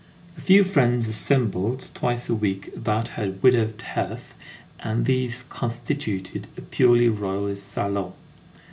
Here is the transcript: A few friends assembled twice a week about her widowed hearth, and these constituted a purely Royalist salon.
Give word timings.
A 0.35 0.41
few 0.41 0.63
friends 0.63 1.07
assembled 1.07 1.91
twice 1.93 2.27
a 2.27 2.33
week 2.33 2.75
about 2.75 3.09
her 3.09 3.35
widowed 3.43 3.79
hearth, 3.93 4.33
and 4.79 5.05
these 5.05 5.43
constituted 5.43 6.47
a 6.57 6.61
purely 6.61 7.07
Royalist 7.07 7.71
salon. 7.71 8.13